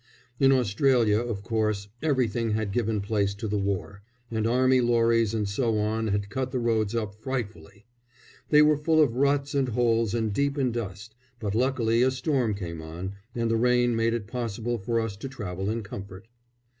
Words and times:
In 0.39 0.51
Australia, 0.51 1.19
of 1.19 1.43
course, 1.43 1.87
everything 2.01 2.53
had 2.53 2.71
given 2.71 3.01
place 3.01 3.35
to 3.35 3.47
the 3.47 3.59
war, 3.59 4.01
and 4.31 4.47
army 4.47 4.81
lorries 4.81 5.35
and 5.35 5.47
so 5.47 5.77
on 5.77 6.07
had 6.07 6.31
cut 6.31 6.49
the 6.49 6.57
roads 6.57 6.95
up 6.95 7.13
frightfully. 7.13 7.85
They 8.49 8.63
were 8.63 8.77
full 8.77 8.99
of 8.99 9.15
ruts 9.15 9.53
and 9.53 9.69
holes 9.69 10.15
and 10.15 10.33
deep 10.33 10.57
in 10.57 10.71
dust; 10.71 11.13
but 11.39 11.53
luckily 11.53 12.01
a 12.01 12.09
storm 12.09 12.55
came 12.55 12.81
on, 12.81 13.13
and 13.35 13.51
the 13.51 13.57
rain 13.57 13.95
made 13.95 14.15
it 14.15 14.25
possible 14.25 14.79
for 14.79 14.99
us 14.99 15.15
to 15.17 15.29
travel 15.29 15.69
in 15.69 15.83
comfort. 15.83 16.27